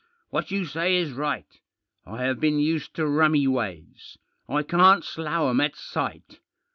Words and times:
What 0.31 0.49
you 0.49 0.65
say 0.65 0.97
is 0.97 1.11
right. 1.11 1.59
I 2.07 2.23
have 2.23 2.39
been 2.39 2.57
used 2.57 2.95
to 2.95 3.05
rummy 3.05 3.45
ways. 3.47 4.17
I 4.49 4.63
can't 4.63 5.05
slough 5.05 5.47
'em 5.51 5.61
at 5.61 5.75
sight. 5.75 6.39